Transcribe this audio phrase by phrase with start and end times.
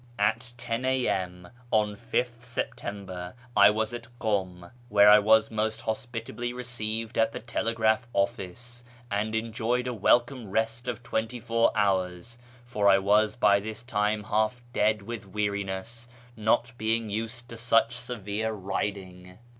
[0.17, 1.49] At 1 0 A.M.
[1.69, 6.81] on 5th Sejjtember I was at Kum, where I was most hospitably FROM KIRMAN to
[6.81, 11.71] ENGLAND 549 received at the telegraph office, and enjoyed a welcome rest of twenty four
[11.75, 17.55] hours, for I was by this time half dead with weariness, not being used to
[17.57, 19.37] such severe riding.